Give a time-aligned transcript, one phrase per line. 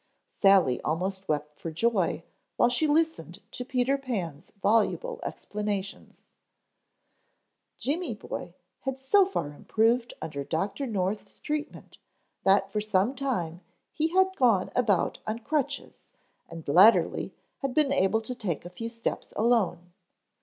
[0.41, 2.23] Sally almost wept for joy
[2.57, 6.23] while she listened to Peter Pan's voluble explanations.
[7.77, 10.87] Jimmy boy had so far improved under Dr.
[10.87, 11.99] North's treatment
[12.43, 13.61] that for some time
[13.93, 16.01] he had gone about on crutches
[16.49, 19.91] and latterly had been able to take a few steps alone.